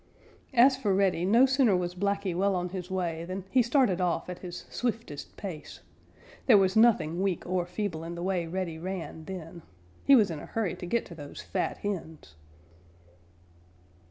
As 0.55 0.75
for 0.77 0.95
Reddy, 0.95 1.25
no 1.25 1.45
sooner 1.45 1.77
was 1.77 1.93
Blacky 1.93 2.35
well 2.35 2.55
on 2.55 2.69
his 2.69 2.89
way 2.89 3.23
than 3.23 3.43
he 3.51 3.61
started 3.61 4.01
off 4.01 4.29
at 4.31 4.39
his 4.39 4.65
swiftest 4.67 5.37
pace. 5.37 5.81
There 6.47 6.57
was 6.57 6.75
nothing 6.75 7.21
weak 7.21 7.45
or 7.45 7.67
feeble 7.67 8.03
in 8.03 8.15
the 8.15 8.23
way 8.23 8.47
Reddy 8.47 8.79
ran 8.79 9.25
then. 9.25 9.61
He 10.03 10.15
was 10.15 10.31
in 10.31 10.39
a 10.39 10.47
hurry 10.47 10.73
to 10.77 10.87
get 10.87 11.05
to 11.05 11.13
those 11.13 11.43
fat 11.43 11.77
hens. 11.77 12.33